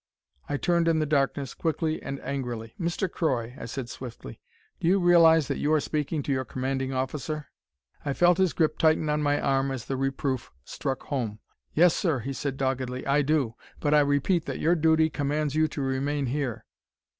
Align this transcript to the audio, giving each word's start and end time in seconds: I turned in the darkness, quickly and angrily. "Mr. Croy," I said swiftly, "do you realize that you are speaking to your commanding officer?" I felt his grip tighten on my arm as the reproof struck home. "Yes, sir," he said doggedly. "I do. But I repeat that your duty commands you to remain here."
I 0.49 0.57
turned 0.57 0.87
in 0.87 0.97
the 0.97 1.05
darkness, 1.05 1.53
quickly 1.53 2.01
and 2.01 2.19
angrily. 2.21 2.73
"Mr. 2.79 3.07
Croy," 3.07 3.55
I 3.59 3.65
said 3.65 3.87
swiftly, 3.87 4.39
"do 4.79 4.87
you 4.87 4.99
realize 4.99 5.47
that 5.47 5.59
you 5.59 5.71
are 5.73 5.79
speaking 5.79 6.23
to 6.23 6.31
your 6.31 6.43
commanding 6.43 6.91
officer?" 6.91 7.49
I 8.03 8.13
felt 8.13 8.39
his 8.39 8.53
grip 8.53 8.79
tighten 8.79 9.09
on 9.09 9.21
my 9.21 9.39
arm 9.39 9.69
as 9.69 9.85
the 9.85 9.97
reproof 9.97 10.51
struck 10.65 11.03
home. 11.03 11.37
"Yes, 11.75 11.95
sir," 11.95 12.17
he 12.21 12.33
said 12.33 12.57
doggedly. 12.57 13.05
"I 13.05 13.21
do. 13.21 13.53
But 13.79 13.93
I 13.93 13.99
repeat 13.99 14.45
that 14.45 14.57
your 14.59 14.73
duty 14.73 15.07
commands 15.11 15.53
you 15.53 15.67
to 15.67 15.81
remain 15.83 16.25
here." 16.25 16.65